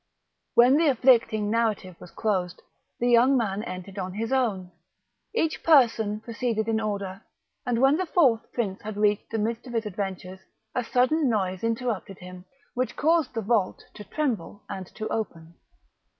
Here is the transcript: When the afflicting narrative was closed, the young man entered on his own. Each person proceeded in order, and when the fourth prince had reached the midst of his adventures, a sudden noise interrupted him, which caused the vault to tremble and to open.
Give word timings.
When 0.55 0.77
the 0.77 0.87
afflicting 0.87 1.51
narrative 1.51 1.95
was 2.01 2.09
closed, 2.09 2.63
the 2.99 3.07
young 3.11 3.37
man 3.37 3.61
entered 3.63 3.99
on 3.99 4.15
his 4.15 4.31
own. 4.31 4.71
Each 5.31 5.61
person 5.61 6.21
proceeded 6.21 6.67
in 6.67 6.81
order, 6.81 7.21
and 7.67 7.79
when 7.79 7.97
the 7.97 8.07
fourth 8.07 8.51
prince 8.51 8.81
had 8.81 8.97
reached 8.97 9.29
the 9.29 9.37
midst 9.37 9.67
of 9.67 9.73
his 9.73 9.85
adventures, 9.85 10.39
a 10.73 10.83
sudden 10.83 11.29
noise 11.29 11.63
interrupted 11.63 12.17
him, 12.17 12.45
which 12.73 12.95
caused 12.97 13.35
the 13.35 13.41
vault 13.43 13.83
to 13.93 14.03
tremble 14.03 14.63
and 14.67 14.87
to 14.95 15.07
open. 15.09 15.53